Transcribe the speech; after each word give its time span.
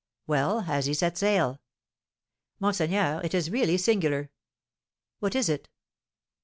"Well, 0.25 0.61
has 0.61 0.87
he 0.87 0.95
set 0.95 1.15
sail?" 1.15 1.61
"Monseigneur, 2.59 3.21
it 3.23 3.35
is 3.35 3.51
really 3.51 3.77
singular!" 3.77 4.31
"What 5.19 5.35
is 5.35 5.47
it?" 5.47 5.69